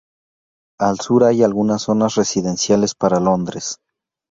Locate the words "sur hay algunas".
0.99-1.83